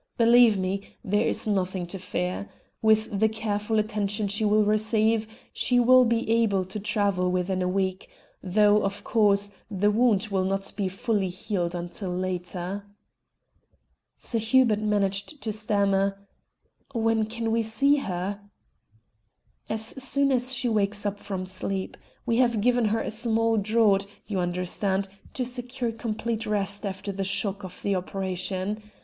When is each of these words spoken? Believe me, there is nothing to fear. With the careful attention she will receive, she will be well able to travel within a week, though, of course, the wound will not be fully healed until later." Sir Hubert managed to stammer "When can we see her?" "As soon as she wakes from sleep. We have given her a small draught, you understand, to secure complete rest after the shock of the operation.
Believe 0.17 0.57
me, 0.57 0.97
there 1.03 1.27
is 1.27 1.45
nothing 1.45 1.85
to 1.85 1.99
fear. 1.99 2.49
With 2.81 3.19
the 3.19 3.29
careful 3.29 3.77
attention 3.77 4.27
she 4.27 4.43
will 4.43 4.63
receive, 4.65 5.27
she 5.53 5.79
will 5.79 6.05
be 6.05 6.25
well 6.27 6.37
able 6.37 6.65
to 6.65 6.79
travel 6.79 7.29
within 7.29 7.61
a 7.61 7.67
week, 7.67 8.09
though, 8.41 8.81
of 8.83 9.03
course, 9.03 9.51
the 9.69 9.91
wound 9.91 10.29
will 10.31 10.43
not 10.43 10.73
be 10.75 10.87
fully 10.89 11.27
healed 11.27 11.75
until 11.75 12.09
later." 12.09 12.83
Sir 14.17 14.39
Hubert 14.39 14.79
managed 14.79 15.39
to 15.39 15.51
stammer 15.51 16.17
"When 16.95 17.27
can 17.27 17.51
we 17.51 17.61
see 17.61 17.97
her?" 17.97 18.39
"As 19.69 20.03
soon 20.03 20.31
as 20.31 20.51
she 20.51 20.67
wakes 20.67 21.05
from 21.17 21.45
sleep. 21.45 21.95
We 22.25 22.37
have 22.37 22.59
given 22.61 22.85
her 22.85 23.01
a 23.01 23.11
small 23.11 23.55
draught, 23.57 24.07
you 24.25 24.39
understand, 24.39 25.09
to 25.35 25.45
secure 25.45 25.91
complete 25.91 26.47
rest 26.47 26.87
after 26.87 27.11
the 27.11 27.23
shock 27.23 27.63
of 27.63 27.83
the 27.83 27.93
operation. 27.95 28.81